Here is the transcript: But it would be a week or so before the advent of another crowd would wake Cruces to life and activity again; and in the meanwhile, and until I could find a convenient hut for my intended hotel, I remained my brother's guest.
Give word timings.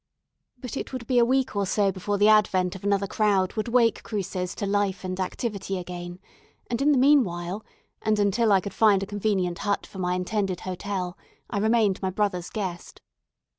But 0.57 0.75
it 0.77 0.91
would 0.91 1.05
be 1.05 1.19
a 1.19 1.23
week 1.23 1.55
or 1.55 1.67
so 1.67 1.91
before 1.91 2.17
the 2.17 2.27
advent 2.27 2.73
of 2.75 2.83
another 2.83 3.05
crowd 3.05 3.53
would 3.53 3.67
wake 3.67 4.01
Cruces 4.01 4.55
to 4.55 4.65
life 4.65 5.03
and 5.03 5.19
activity 5.19 5.77
again; 5.77 6.17
and 6.71 6.81
in 6.81 6.91
the 6.91 6.97
meanwhile, 6.97 7.63
and 8.01 8.17
until 8.17 8.51
I 8.51 8.61
could 8.61 8.73
find 8.73 9.03
a 9.03 9.05
convenient 9.05 9.59
hut 9.59 9.85
for 9.85 9.99
my 9.99 10.15
intended 10.15 10.61
hotel, 10.61 11.19
I 11.51 11.59
remained 11.59 12.01
my 12.01 12.09
brother's 12.09 12.49
guest. 12.49 12.99